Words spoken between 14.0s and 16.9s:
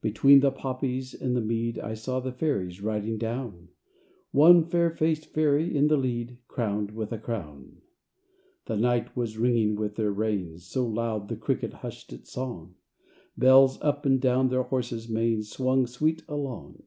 and down their horses' manes Swung sweet along.